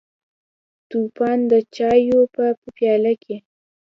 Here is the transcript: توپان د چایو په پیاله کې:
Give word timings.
توپان 0.89 1.39
د 1.51 1.53
چایو 1.75 2.19
په 2.35 2.43
پیاله 2.77 3.13
کې: 3.23 3.35